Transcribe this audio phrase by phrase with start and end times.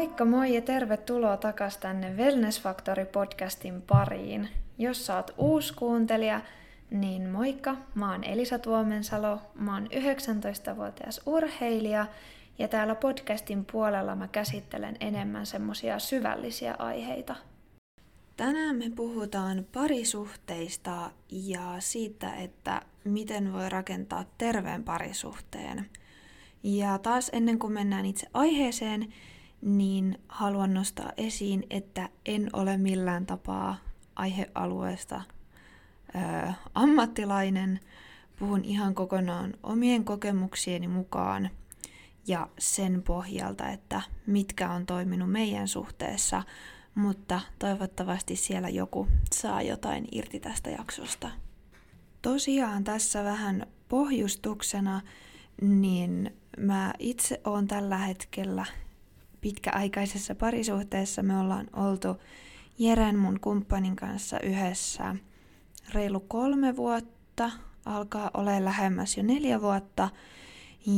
[0.00, 4.48] Moikka moi ja tervetuloa takas tänne Wellness Factory podcastin pariin.
[4.78, 6.40] Jos oot uusi kuuntelija,
[6.90, 12.06] niin moikka, mä oon Elisa Tuomensalo, mä oon 19-vuotias urheilija
[12.58, 17.36] ja täällä podcastin puolella mä käsittelen enemmän semmosia syvällisiä aiheita.
[18.36, 25.90] Tänään me puhutaan parisuhteista ja siitä, että miten voi rakentaa terveen parisuhteen.
[26.62, 29.12] Ja taas ennen kuin mennään itse aiheeseen,
[29.62, 33.76] niin haluan nostaa esiin, että en ole millään tapaa
[34.16, 35.22] aihealueesta
[36.14, 37.80] ö, ammattilainen.
[38.38, 41.50] Puhun ihan kokonaan omien kokemuksieni mukaan
[42.26, 46.42] ja sen pohjalta, että mitkä on toiminut meidän suhteessa,
[46.94, 51.30] mutta toivottavasti siellä joku saa jotain irti tästä jaksosta.
[52.22, 55.00] Tosiaan tässä vähän pohjustuksena,
[55.62, 58.66] niin mä itse oon tällä hetkellä
[59.40, 61.22] pitkäaikaisessa parisuhteessa.
[61.22, 62.16] Me ollaan oltu
[62.78, 65.16] Jeren mun kumppanin kanssa yhdessä
[65.94, 67.50] reilu kolme vuotta,
[67.84, 70.08] alkaa olla lähemmäs jo neljä vuotta.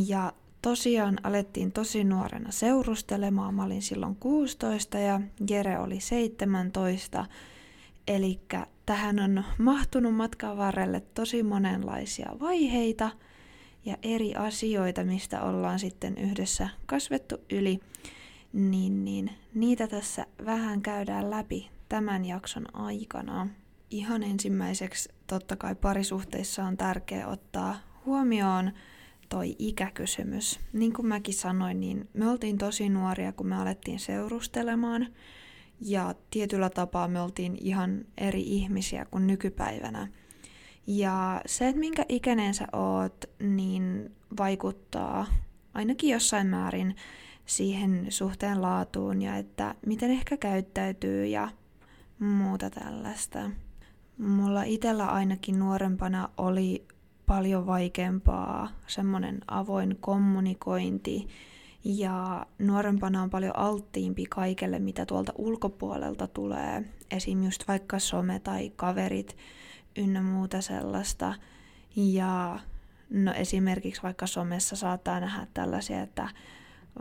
[0.07, 3.55] Ja tosiaan alettiin tosi nuorena seurustelemaan.
[3.55, 7.27] Mä olin silloin 16 ja Jere oli 17.
[8.09, 8.41] Eli
[8.87, 13.11] tähän on mahtunut matkan varrelle tosi monenlaisia vaiheita
[13.85, 17.81] ja eri asioita, mistä ollaan sitten yhdessä kasvettu yli
[18.53, 23.49] niin, niin niitä tässä vähän käydään läpi tämän jakson aikana.
[23.91, 28.73] Ihan ensimmäiseksi totta kai parisuhteissa on tärkeää ottaa huomioon
[29.29, 30.61] toi ikäkysymys.
[30.73, 35.07] Niin kuin mäkin sanoin, niin me oltiin tosi nuoria, kun me alettiin seurustelemaan.
[35.81, 40.09] Ja tietyllä tapaa me oltiin ihan eri ihmisiä kuin nykypäivänä.
[40.87, 45.27] Ja se, että minkä ikäinen sä oot, niin vaikuttaa
[45.75, 46.97] ainakin jossain määrin
[47.47, 51.49] siihen suhteen laatuun ja että miten ehkä käyttäytyy ja
[52.19, 53.51] muuta tällaista.
[54.19, 56.87] Mulla itsellä ainakin nuorempana oli
[57.27, 61.29] paljon vaikeampaa semmoinen avoin kommunikointi
[61.85, 66.85] ja nuorempana on paljon alttiimpi kaikelle, mitä tuolta ulkopuolelta tulee.
[67.11, 67.45] Esim.
[67.45, 69.37] just vaikka some tai kaverit
[69.97, 71.35] ynnä muuta sellaista.
[71.97, 72.59] Ja
[73.11, 76.29] no esimerkiksi vaikka somessa saattaa nähdä tällaisia, että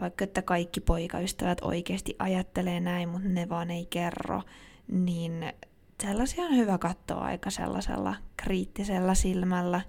[0.02, 4.42] vaikka että kaikki poikaystävät oikeasti ajattelee näin, mutta ne vaan ei kerro,
[4.88, 5.54] niin
[6.04, 9.82] sellaisia on hyvä katsoa aika sellaisella kriittisellä silmällä,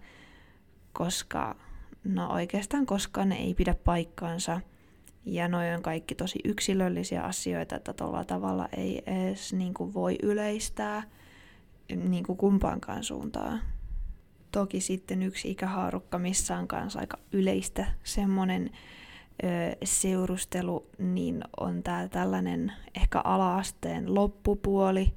[0.92, 1.56] koska
[2.04, 4.60] no oikeastaan koskaan ne ei pidä paikkaansa.
[5.24, 10.18] Ja noin on kaikki tosi yksilöllisiä asioita, että tuolla tavalla ei edes niin kuin voi
[10.22, 11.02] yleistää
[11.96, 13.60] niin kuin kumpaankaan suuntaan.
[14.52, 18.70] Toki sitten yksi ikähaarukka, missä on kanssa aika yleistä semmoinen
[19.84, 25.14] seurustelu, niin on tää tällainen ehkä alaasteen loppupuoli,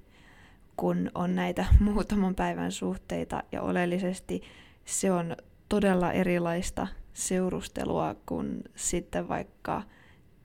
[0.78, 4.42] kun on näitä muutaman päivän suhteita ja oleellisesti
[4.86, 5.36] se on
[5.70, 9.84] todella erilaista seurustelua kuin sitten vaikka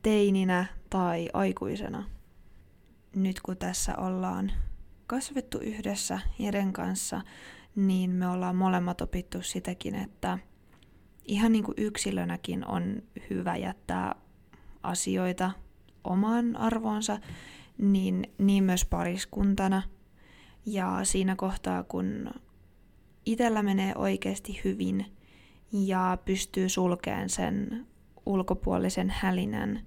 [0.02, 2.04] teininä tai aikuisena.
[3.16, 4.52] Nyt kun tässä ollaan
[5.06, 7.20] kasvettu yhdessä Jeren kanssa,
[7.76, 10.38] niin me ollaan molemmat opittu sitäkin, että–
[11.30, 14.14] ihan niin kuin yksilönäkin on hyvä jättää
[14.82, 15.50] asioita
[16.04, 17.18] omaan arvoonsa,
[17.78, 19.82] niin, niin myös pariskuntana.
[20.66, 22.30] Ja siinä kohtaa, kun
[23.26, 25.06] itsellä menee oikeasti hyvin
[25.72, 27.86] ja pystyy sulkeen sen
[28.26, 29.80] ulkopuolisen hälinän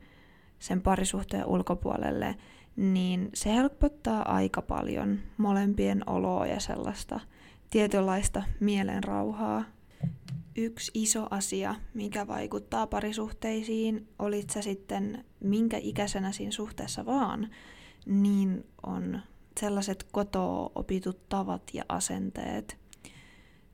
[0.60, 2.36] sen parisuhteen ulkopuolelle,
[2.76, 7.20] niin se helpottaa aika paljon molempien oloa ja sellaista
[7.70, 9.64] tietynlaista mielenrauhaa
[10.56, 17.50] yksi iso asia, mikä vaikuttaa parisuhteisiin, olit sä sitten minkä ikäisenä siinä suhteessa vaan,
[18.06, 19.20] niin on
[19.60, 22.78] sellaiset kotoa opitut tavat ja asenteet.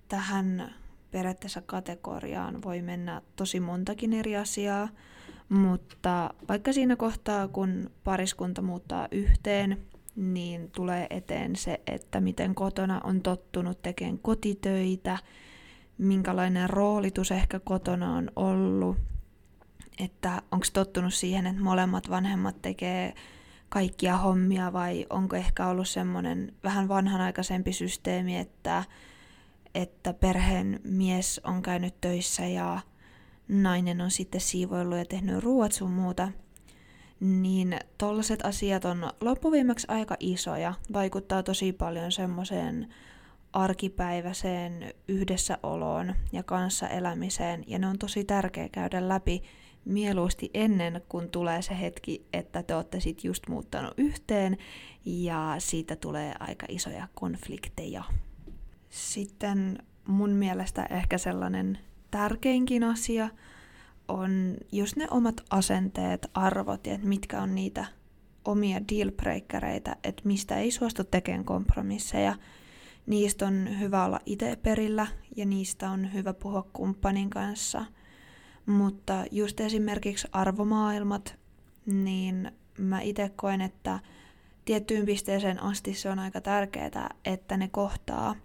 [0.07, 0.73] Tähän
[1.11, 4.89] periaatteessa kategoriaan voi mennä tosi montakin eri asiaa,
[5.49, 9.77] mutta vaikka siinä kohtaa, kun pariskunta muuttaa yhteen,
[10.15, 15.17] niin tulee eteen se, että miten kotona on tottunut tekemään kotitöitä,
[15.99, 18.97] minkälainen roolitus ehkä kotona on ollut,
[19.99, 23.13] että onko tottunut siihen, että molemmat vanhemmat tekee
[23.69, 28.83] kaikkia hommia vai onko ehkä ollut semmoinen vähän vanhanaikaisempi systeemi, että,
[29.75, 32.79] että perheen mies on käynyt töissä ja
[33.47, 36.31] nainen on sitten siivoillut ja tehnyt ruuat sun muuta,
[37.19, 42.87] niin tollaset asiat on loppuviimeksi aika isoja, vaikuttaa tosi paljon semmoiseen
[43.53, 49.43] arkipäiväiseen yhdessäoloon ja kanssa elämiseen, ja ne on tosi tärkeä käydä läpi,
[49.85, 54.57] mieluusti ennen, kun tulee se hetki, että te olette sitten just muuttanut yhteen
[55.05, 58.03] ja siitä tulee aika isoja konflikteja.
[58.89, 61.77] Sitten mun mielestä ehkä sellainen
[62.11, 63.29] tärkeinkin asia
[64.07, 67.85] on just ne omat asenteet, arvot ja mitkä on niitä
[68.45, 72.35] omia dealbreakereita, että mistä ei suostu tekemään kompromisseja.
[73.09, 77.85] Niistä on hyvä olla itse perillä ja niistä on hyvä puhua kumppanin kanssa.
[78.65, 81.39] Mutta just esimerkiksi arvomaailmat,
[81.85, 83.99] niin mä itse koen, että
[84.65, 88.35] tiettyyn pisteeseen asti se on aika tärkeää, että ne kohtaa.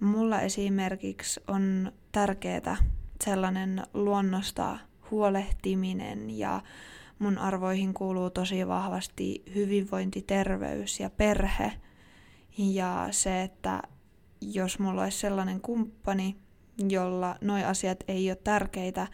[0.00, 2.76] Mulla esimerkiksi on tärkeää
[3.24, 4.78] sellainen luonnosta
[5.10, 6.62] huolehtiminen ja
[7.18, 11.72] mun arvoihin kuuluu tosi vahvasti hyvinvointi, terveys ja perhe.
[12.58, 13.82] Ja se, että
[14.52, 16.36] jos mulla olisi sellainen kumppani,
[16.88, 19.06] jolla noi asiat ei ole tärkeitä,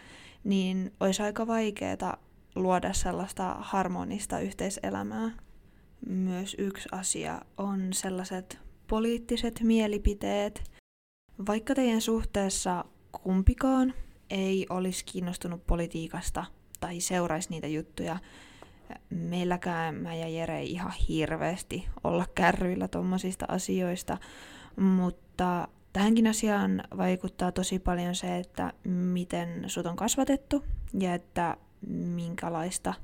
[0.44, 2.16] niin olisi aika vaikeaa
[2.54, 5.30] luoda sellaista harmonista yhteiselämää.
[6.06, 10.62] Myös yksi asia on sellaiset poliittiset mielipiteet.
[11.46, 13.94] Vaikka teidän suhteessa kumpikaan
[14.30, 16.44] ei olisi kiinnostunut politiikasta
[16.80, 18.18] tai seuraisi niitä juttuja,
[19.10, 24.18] meilläkään mä ja Jere ei ihan hirveästi olla kärryillä tuommoisista asioista,
[24.80, 30.64] mutta tähänkin asiaan vaikuttaa tosi paljon se, että miten sut on kasvatettu
[31.00, 31.56] ja että
[31.88, 32.94] minkälaista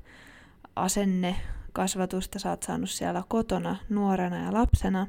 [0.75, 1.35] asenne
[1.73, 5.07] kasvatusta sä oot saanut siellä kotona nuorena ja lapsena.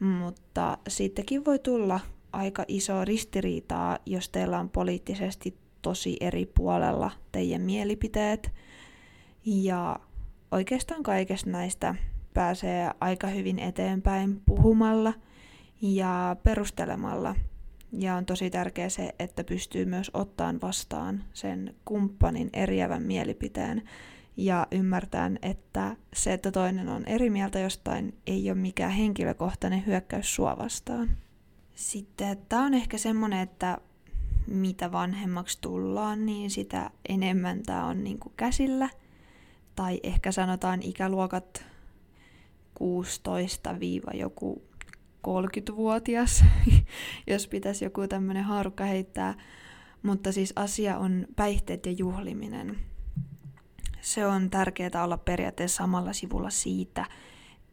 [0.00, 2.00] Mutta sittenkin voi tulla
[2.32, 8.52] aika iso ristiriitaa, jos teillä on poliittisesti tosi eri puolella teidän mielipiteet.
[9.44, 10.00] Ja
[10.50, 11.94] oikeastaan kaikesta näistä
[12.34, 15.12] pääsee aika hyvin eteenpäin puhumalla
[15.82, 17.34] ja perustelemalla.
[17.92, 23.82] Ja on tosi tärkeää se, että pystyy myös ottamaan vastaan sen kumppanin eriävän mielipiteen
[24.36, 30.34] ja ymmärtäen, että se, että toinen on eri mieltä jostain, ei ole mikään henkilökohtainen hyökkäys
[30.34, 31.16] sua vastaan.
[31.74, 33.78] Sitten tämä on ehkä semmoinen, että
[34.46, 38.88] mitä vanhemmaksi tullaan, niin sitä enemmän tämä on niinku käsillä.
[39.74, 41.64] Tai ehkä sanotaan ikäluokat
[42.74, 43.76] 16
[44.14, 44.62] joku
[45.26, 46.44] 30-vuotias,
[47.26, 49.34] jos pitäisi joku tämmöinen haarukka heittää.
[50.02, 52.78] Mutta siis asia on päihteet ja juhliminen.
[54.00, 57.06] Se on tärkeää olla periaatteessa samalla sivulla siitä,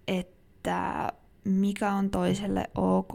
[0.08, 1.12] että
[1.44, 3.14] mikä on toiselle ok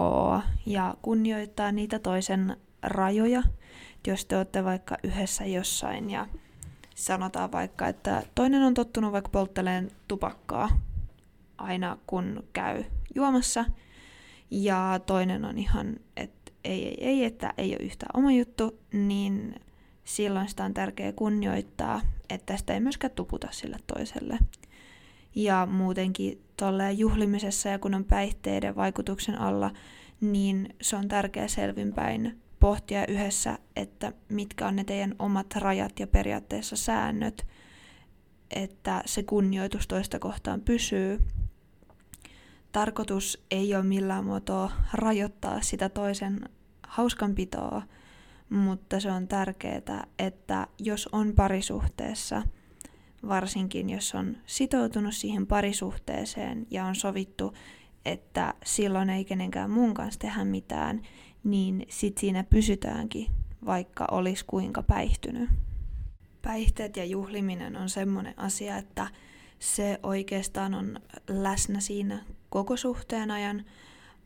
[0.67, 3.43] ja kunnioittaa niitä toisen rajoja.
[4.07, 6.27] Jos te olette vaikka yhdessä jossain ja
[6.95, 10.69] sanotaan vaikka, että toinen on tottunut vaikka poltteleen tupakkaa
[11.59, 12.85] aina kun käy
[13.15, 13.65] juomassa
[14.51, 19.55] ja toinen on ihan, että ei, ei, ei, että ei ole yhtään oma juttu, niin
[20.05, 22.01] silloin sitä on tärkeää kunnioittaa,
[22.31, 24.39] että sitä ei myöskään tuputa sille toiselle.
[25.35, 29.71] Ja muutenkin tolleen juhlimisessa ja kun on päihteiden vaikutuksen alla,
[30.21, 36.07] niin se on tärkeä selvinpäin pohtia yhdessä, että mitkä on ne teidän omat rajat ja
[36.07, 37.47] periaatteessa säännöt,
[38.51, 41.19] että se kunnioitus toista kohtaan pysyy.
[42.73, 46.41] Tarkoitus ei ole millään muotoa rajoittaa sitä toisen
[46.87, 47.83] hauskanpitoa,
[48.51, 52.43] mutta se on tärkeää, että jos on parisuhteessa–
[53.29, 57.55] varsinkin jos on sitoutunut siihen parisuhteeseen ja on sovittu,
[58.05, 61.03] että silloin ei kenenkään muun kanssa tehdä mitään,
[61.45, 63.27] niin sit siinä pysytäänkin,
[63.67, 65.51] vaikka olisi kuinka päihtynyt.
[66.43, 69.07] Päihteet ja juhliminen on semmoinen asia, että
[69.59, 73.65] se oikeastaan on läsnä siinä koko suhteen ajan,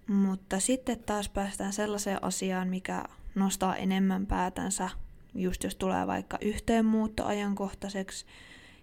[0.06, 4.90] mutta sitten taas päästään sellaiseen asiaan, mikä nostaa enemmän päätänsä,
[5.34, 8.26] just jos tulee vaikka yhteenmuutto ajankohtaiseksi,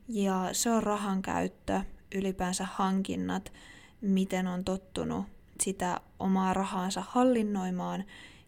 [0.08, 1.82] ja se on rahan käyttö,
[2.16, 3.54] ylipäänsä hankinnat,
[4.02, 5.26] miten on tottunut
[5.62, 8.04] sitä omaa rahaansa hallinnoimaan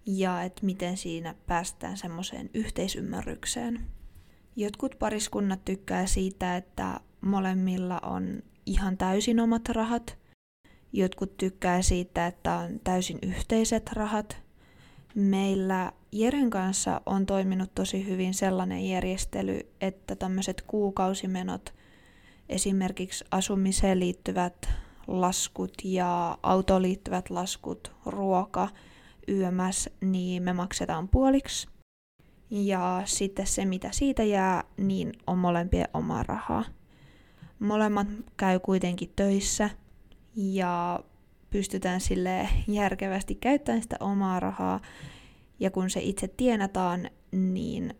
[0.05, 3.87] ja että miten siinä päästään semmoiseen yhteisymmärrykseen.
[4.55, 10.17] Jotkut pariskunnat tykkää siitä, että molemmilla on ihan täysin omat rahat.
[10.93, 14.37] Jotkut tykkää siitä, että on täysin yhteiset rahat.
[15.15, 21.73] Meillä Jeren kanssa on toiminut tosi hyvin sellainen järjestely, että tämmöiset kuukausimenot,
[22.49, 24.69] esimerkiksi asumiseen liittyvät
[25.07, 28.69] laskut ja autoon liittyvät laskut, ruoka,
[29.27, 31.67] YMS, niin me maksetaan puoliksi.
[32.49, 36.65] Ja sitten se, mitä siitä jää, niin on molempien oma rahaa.
[37.59, 38.07] Molemmat
[38.37, 39.69] käy kuitenkin töissä
[40.35, 40.99] ja
[41.49, 44.79] pystytään sille järkevästi käyttämään sitä omaa rahaa
[45.59, 47.93] ja kun se itse tienataan, niin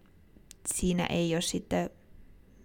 [0.74, 1.90] siinä ei ole sitten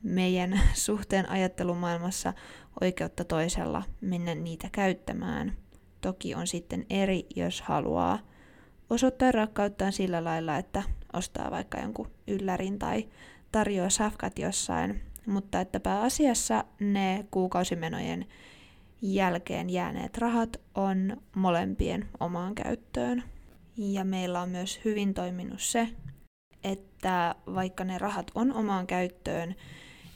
[0.02, 2.32] meidän suhteen ajattelumaailmassa
[2.80, 5.56] oikeutta toisella mennä niitä käyttämään.
[6.00, 8.18] Toki on sitten eri, jos haluaa
[8.90, 10.82] osoittaa rakkauttaan sillä lailla, että
[11.12, 13.08] ostaa vaikka jonkun yllärin tai
[13.52, 18.26] tarjoaa safkat jossain, mutta että pääasiassa ne kuukausimenojen
[19.02, 23.22] jälkeen jääneet rahat on molempien omaan käyttöön.
[23.76, 25.88] Ja meillä on myös hyvin toiminut se,
[26.64, 29.54] että vaikka ne rahat on omaan käyttöön,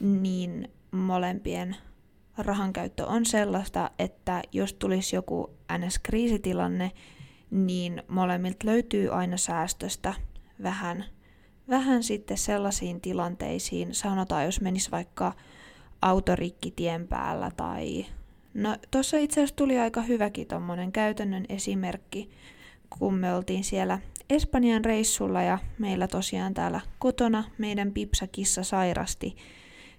[0.00, 1.76] niin molempien
[2.38, 6.90] rahan käyttö on sellaista, että jos tulisi joku NS-kriisitilanne,
[7.50, 10.14] niin molemmilta löytyy aina säästöstä
[10.62, 11.04] vähän,
[11.68, 15.32] vähän sitten sellaisiin tilanteisiin, sanotaan jos menisi vaikka
[16.02, 18.06] autorikki tien päällä tai...
[18.54, 22.30] No tuossa itse asiassa tuli aika hyväkin tommonen käytännön esimerkki,
[22.98, 23.98] kun me oltiin siellä
[24.30, 29.36] Espanjan reissulla ja meillä tosiaan täällä kotona meidän pipsakissa sairasti,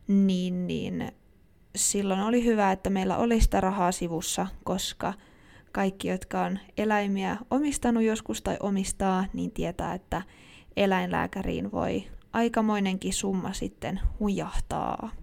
[0.08, 1.12] niin, niin
[1.76, 5.14] silloin oli hyvä, että meillä oli sitä rahaa sivussa, koska
[5.72, 10.22] kaikki, jotka on eläimiä omistanut joskus tai omistaa, niin tietää, että
[10.78, 15.21] eläinlääkäriin voi aikamoinenkin summa sitten hujahtaa.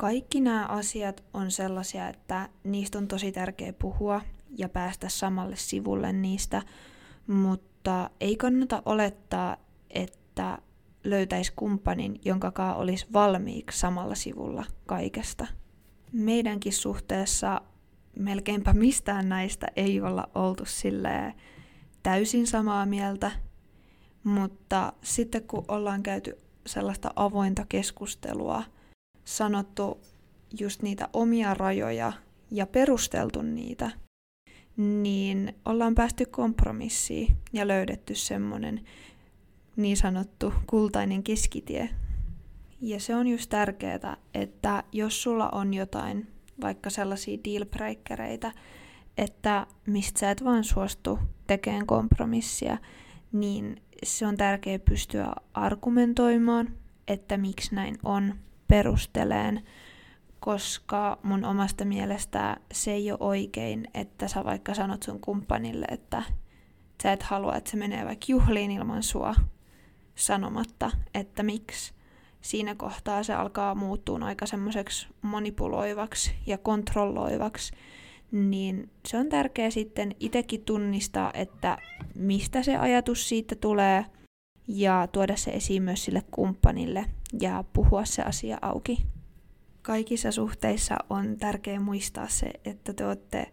[0.00, 4.20] Kaikki nämä asiat on sellaisia, että niistä on tosi tärkeä puhua
[4.56, 6.62] ja päästä samalle sivulle niistä,
[7.26, 9.56] mutta ei kannata olettaa,
[9.90, 10.58] että
[11.04, 15.46] löytäisi kumppanin, jonka olisi valmiiksi samalla sivulla kaikesta.
[16.12, 17.60] Meidänkin suhteessa
[18.18, 20.64] melkeinpä mistään näistä ei olla oltu
[22.02, 23.30] täysin samaa mieltä,
[24.24, 28.62] mutta sitten kun ollaan käyty sellaista avointa keskustelua,
[29.36, 30.00] sanottu
[30.60, 32.12] just niitä omia rajoja
[32.50, 33.90] ja perusteltu niitä,
[34.76, 38.80] niin ollaan päästy kompromissiin ja löydetty semmoinen
[39.76, 41.90] niin sanottu kultainen keskitie.
[42.80, 46.26] Ja se on just tärkeää, että jos sulla on jotain,
[46.60, 48.52] vaikka sellaisia dealbreakereita,
[49.18, 52.78] että mistä sä et vaan suostu tekemään kompromissia,
[53.32, 56.68] niin se on tärkeää pystyä argumentoimaan,
[57.08, 58.34] että miksi näin on,
[58.70, 59.62] perusteleen,
[60.40, 66.22] koska mun omasta mielestä se ei ole oikein, että sä vaikka sanot sun kumppanille, että
[67.02, 69.34] sä et halua, että se menee vaikka juhliin ilman sua
[70.14, 71.94] sanomatta, että miksi.
[72.40, 77.72] Siinä kohtaa se alkaa muuttua aika semmoiseksi manipuloivaksi ja kontrolloivaksi,
[78.32, 81.78] niin se on tärkeää sitten itsekin tunnistaa, että
[82.14, 84.04] mistä se ajatus siitä tulee
[84.68, 87.06] ja tuoda se esiin myös sille kumppanille
[87.40, 89.06] ja puhua se asia auki.
[89.82, 93.52] Kaikissa suhteissa on tärkeää muistaa se, että te olette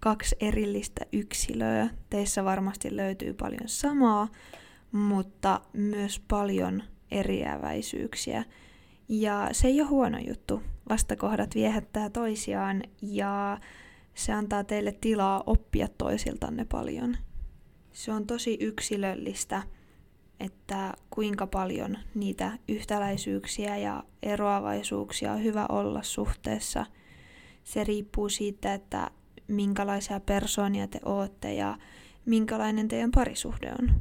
[0.00, 1.90] kaksi erillistä yksilöä.
[2.10, 4.28] Teissä varmasti löytyy paljon samaa,
[4.92, 8.44] mutta myös paljon eriäväisyyksiä.
[9.08, 10.62] Ja se ei ole huono juttu.
[10.88, 13.58] Vastakohdat viehättää toisiaan ja
[14.14, 17.16] se antaa teille tilaa oppia toisiltanne paljon.
[17.92, 19.62] Se on tosi yksilöllistä,
[20.40, 26.86] että kuinka paljon niitä yhtäläisyyksiä ja eroavaisuuksia on hyvä olla suhteessa.
[27.64, 29.10] Se riippuu siitä, että
[29.48, 31.78] minkälaisia persoonia te ootte ja
[32.24, 34.00] minkälainen teidän parisuhde on.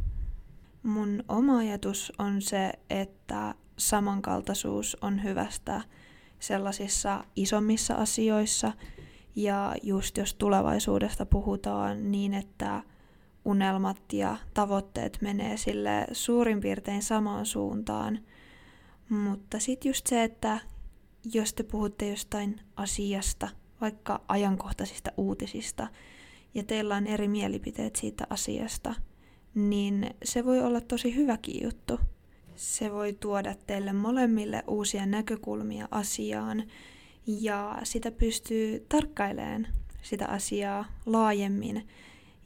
[0.83, 5.81] Mun oma ajatus on se, että samankaltaisuus on hyvästä
[6.39, 8.73] sellaisissa isommissa asioissa–
[9.35, 12.83] ja just jos tulevaisuudesta puhutaan niin, että
[13.45, 18.19] unelmat ja tavoitteet menee sille suurin piirtein samaan suuntaan.
[19.09, 20.59] Mutta sitten just se, että
[21.33, 23.47] jos te puhutte jostain asiasta,
[23.81, 25.87] vaikka ajankohtaisista uutisista,
[26.53, 28.95] ja teillä on eri mielipiteet siitä asiasta,
[29.55, 31.99] niin se voi olla tosi hyväkin juttu.
[32.55, 36.63] Se voi tuoda teille molemmille uusia näkökulmia asiaan,
[37.27, 39.67] ja sitä pystyy tarkkailemaan
[40.01, 41.87] sitä asiaa laajemmin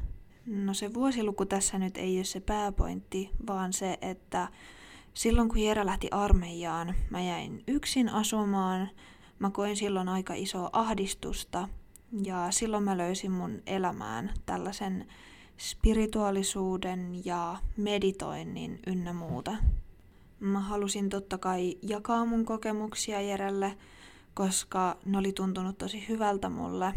[0.46, 4.48] No se vuosiluku tässä nyt ei ole se pääpointti, vaan se, että
[5.14, 8.90] silloin kun Jera lähti armeijaan, mä jäin yksin asumaan.
[9.38, 11.68] Mä koin silloin aika isoa ahdistusta
[12.24, 15.06] ja silloin mä löysin mun elämään tällaisen
[15.58, 19.56] spirituaalisuuden ja meditoinnin ynnä muuta.
[20.40, 23.76] Mä halusin totta kai jakaa mun kokemuksia Jerelle,
[24.34, 26.94] koska ne oli tuntunut tosi hyvältä mulle.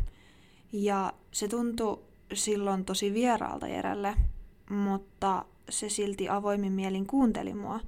[0.72, 4.15] Ja se tuntui silloin tosi vieraalta Jerelle,
[4.69, 7.79] mutta se silti avoimin mielin kuunteli mua.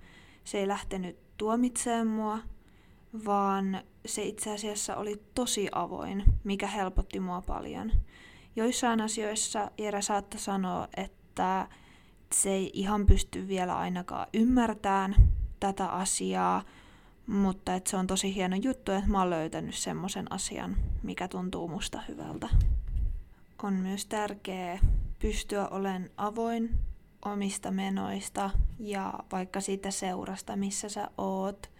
[0.44, 2.40] Se ei lähtenyt tuomitsemaan mua,
[3.26, 7.92] vaan se itse asiassa oli tosi avoin, mikä helpotti mua paljon.
[8.56, 11.68] Joissain asioissa Jere saattoi sanoa, että
[12.34, 15.16] se ei ihan pysty vielä ainakaan ymmärtämään
[15.60, 16.64] tätä asiaa,
[17.28, 21.68] mutta että se on tosi hieno juttu, että mä oon löytänyt semmoisen asian, mikä tuntuu
[21.68, 22.50] musta hyvältä.
[23.64, 24.80] On myös tärkeää
[25.20, 26.80] pystyä olemaan avoin
[27.26, 28.50] omista menoista
[28.80, 31.72] ja vaikka siitä seurasta, missä sä oot.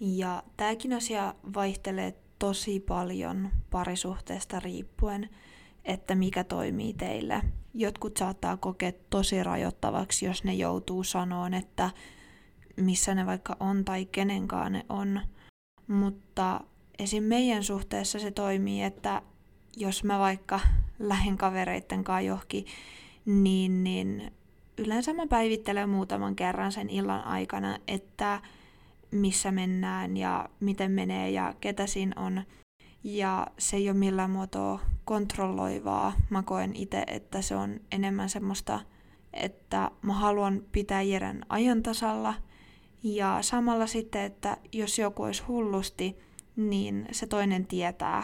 [0.00, 5.28] Ja tämäkin asia vaihtelee tosi paljon parisuhteesta riippuen,
[5.84, 7.42] että mikä toimii teille.
[7.74, 11.90] Jotkut saattaa kokea tosi rajoittavaksi, jos ne joutuu sanoon, että
[12.76, 15.20] missä ne vaikka on tai kenenkaan ne on.
[15.86, 16.60] Mutta
[16.98, 17.24] esim.
[17.24, 19.22] meidän suhteessa se toimii, että
[19.76, 20.60] jos mä vaikka
[20.98, 22.66] lähden kavereitten kanssa johonkin,
[23.26, 24.32] niin, niin
[24.78, 28.40] yleensä mä päivittelen muutaman kerran sen illan aikana, että
[29.10, 32.42] missä mennään ja miten menee ja ketä siinä on.
[33.04, 36.12] Ja se ei ole millään muotoa kontrolloivaa.
[36.30, 38.80] Mä koen itse, että se on enemmän semmoista,
[39.32, 42.34] että mä haluan pitää Jeren ajan tasalla.
[43.02, 46.18] Ja samalla sitten, että jos joku olisi hullusti,
[46.56, 48.22] niin se toinen tietää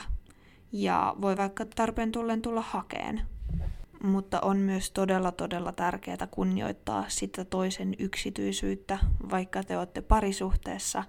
[0.74, 3.20] ja voi vaikka tarpeen tullen tulla hakeen.
[4.02, 8.98] Mutta on myös todella todella tärkeää kunnioittaa sitä toisen yksityisyyttä,
[9.30, 11.04] vaikka te olette parisuhteessa,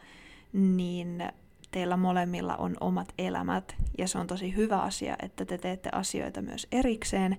[0.54, 1.23] niin
[1.71, 6.41] teillä molemmilla on omat elämät ja se on tosi hyvä asia, että te teette asioita
[6.41, 7.38] myös erikseen.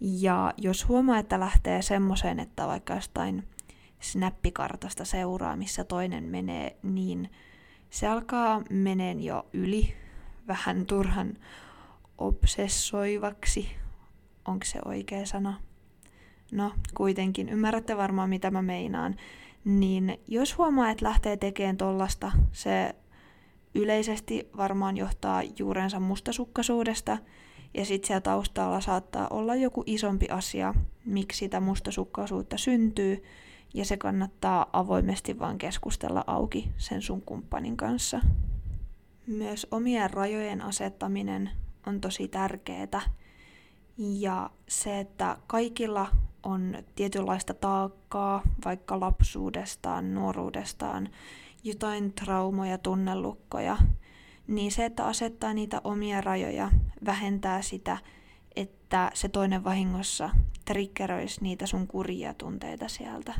[0.00, 3.48] Ja jos huomaa, että lähtee semmoiseen, että vaikka jostain
[4.00, 7.30] snappikartasta seuraa, missä toinen menee, niin
[7.90, 9.99] se alkaa meneen jo yli
[10.50, 11.38] vähän turhan
[12.18, 13.68] obsessoivaksi.
[14.44, 15.60] Onko se oikea sana?
[16.52, 19.16] No, kuitenkin, ymmärrätte varmaan mitä mä meinaan.
[19.64, 22.94] Niin jos huomaa, että lähtee tekemään tollasta, se
[23.74, 27.18] yleisesti varmaan johtaa juurensa mustasukkaisuudesta,
[27.74, 33.22] ja sitten siellä taustalla saattaa olla joku isompi asia, miksi sitä mustasukkaisuutta syntyy,
[33.74, 38.20] ja se kannattaa avoimesti vaan keskustella auki sen sun kumppanin kanssa.
[39.30, 41.50] Myös omien rajojen asettaminen
[41.86, 43.02] on tosi tärkeää.
[43.96, 46.08] Ja se, että kaikilla
[46.42, 51.08] on tietynlaista taakkaa, vaikka lapsuudestaan, nuoruudestaan,
[51.64, 53.76] jotain traumoja, tunnelukkoja,
[54.46, 56.70] niin se, että asettaa niitä omia rajoja,
[57.06, 57.98] vähentää sitä,
[58.56, 60.30] että se toinen vahingossa
[60.64, 63.34] triggeröisi niitä sun kurjia tunteita sieltä.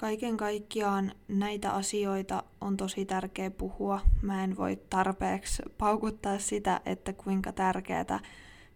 [0.00, 4.00] Kaiken kaikkiaan näitä asioita on tosi tärkeä puhua.
[4.22, 8.20] Mä en voi tarpeeksi paukuttaa sitä, että kuinka tärkeää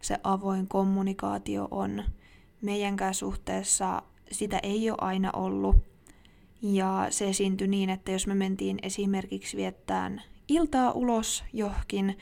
[0.00, 2.04] se avoin kommunikaatio on.
[2.62, 5.76] Meidänkään suhteessa sitä ei ole aina ollut.
[6.62, 12.18] Ja se esiintyi niin, että jos me mentiin esimerkiksi viettään iltaa ulos johonkin,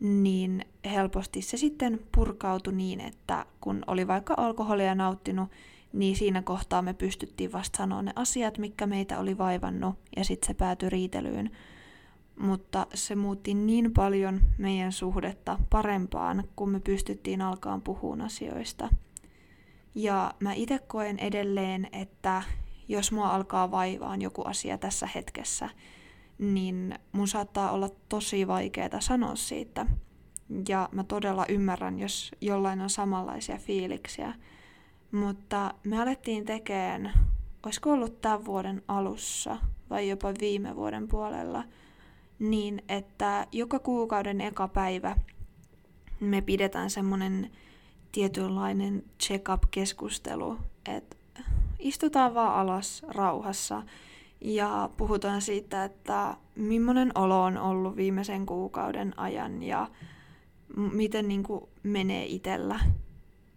[0.00, 5.50] niin helposti se sitten purkautui niin, että kun oli vaikka alkoholia nauttinut,
[5.96, 10.46] niin siinä kohtaa me pystyttiin vasta sanoa ne asiat, mikä meitä oli vaivannut, ja sitten
[10.46, 11.50] se päätyi riitelyyn.
[12.40, 18.88] Mutta se muutti niin paljon meidän suhdetta parempaan, kun me pystyttiin alkaan puhumaan asioista.
[19.94, 22.42] Ja mä itse koen edelleen, että
[22.88, 25.68] jos mua alkaa vaivaan joku asia tässä hetkessä,
[26.38, 29.86] niin mun saattaa olla tosi vaikeaa sanoa siitä.
[30.68, 34.34] Ja mä todella ymmärrän, jos jollain on samanlaisia fiiliksiä.
[35.12, 37.12] Mutta me alettiin tekemään,
[37.66, 39.56] olisiko ollut tämän vuoden alussa
[39.90, 41.64] vai jopa viime vuoden puolella,
[42.38, 45.16] niin että joka kuukauden eka päivä
[46.20, 47.50] me pidetään semmoinen
[48.12, 51.16] tietynlainen check-up-keskustelu, että
[51.78, 53.82] istutaan vaan alas rauhassa
[54.40, 59.88] ja puhutaan siitä, että millainen olo on ollut viimeisen kuukauden ajan ja
[60.76, 62.80] miten niin kuin menee itsellä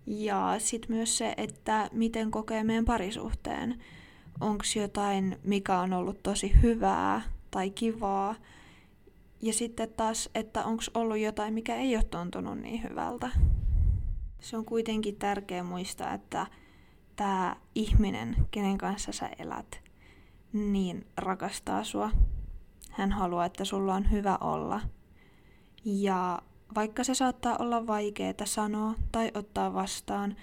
[0.10, 3.80] ja sitten myös se, että miten kokee meidän parisuhteen.
[4.42, 8.36] Onko jotain, mikä on ollut tosi hyvää tai kivaa.
[9.42, 13.30] ja sitten taas, että onko ollut jotain, mikä ei ole tuntunut niin hyvältä.
[14.40, 16.48] Se on kuitenkin tärkeää muistaa, että
[17.16, 19.82] tämä ihminen, kenen kanssa sä elät,
[20.54, 22.12] niin rakastaa sua.
[22.92, 24.82] Hän haluaa, että sulla on hyvä olla.
[25.86, 26.42] Ja
[26.76, 30.36] vaikka se saattaa olla vaikeaa sanoa tai ottaa vastaan,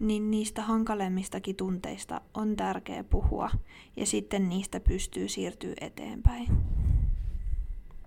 [0.00, 3.50] niin niistä hankalemmistakin tunteista on tärkeää puhua
[3.96, 6.48] ja sitten niistä pystyy siirtyä eteenpäin.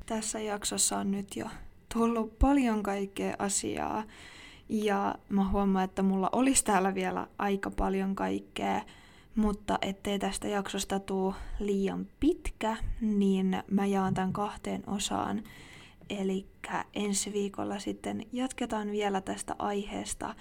[0.05, 1.45] Tässä jaksossa on nyt jo
[1.93, 4.03] tullut paljon kaikkea asiaa
[4.69, 8.81] ja mä huomaan, että mulla olisi täällä vielä aika paljon kaikkea,
[9.35, 15.43] mutta ettei tästä jaksosta tuu liian pitkä, niin mä jaan tämän kahteen osaan.
[16.09, 16.47] Eli
[16.93, 20.35] ensi viikolla sitten jatketaan vielä tästä aiheesta.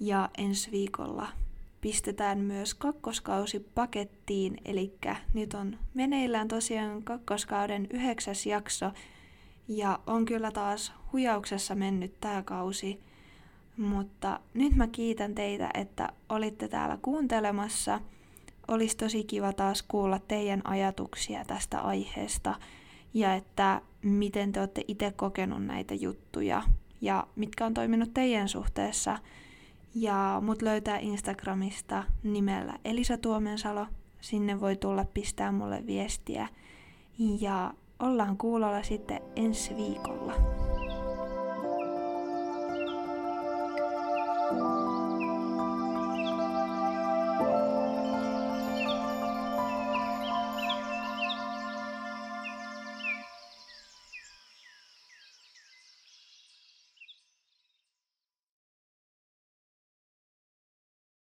[0.00, 1.28] Ja ensi viikolla
[1.80, 4.94] pistetään myös kakkoskausi pakettiin, eli
[5.34, 8.92] nyt on meneillään tosiaan kakkoskauden yhdeksäs jakso,
[9.68, 13.00] ja on kyllä taas huijauksessa mennyt tämä kausi,
[13.76, 18.00] mutta nyt mä kiitän teitä, että olitte täällä kuuntelemassa.
[18.68, 22.54] Olisi tosi kiva taas kuulla teidän ajatuksia tästä aiheesta
[23.14, 26.62] ja että miten te olette itse kokenut näitä juttuja
[27.00, 29.18] ja mitkä on toiminut teidän suhteessa.
[29.94, 33.86] Ja mut löytää Instagramista nimellä Elisa Tuomensalo.
[34.20, 36.48] Sinne voi tulla pistää mulle viestiä.
[37.40, 40.34] Ja ollaan kuulolla sitten ensi viikolla.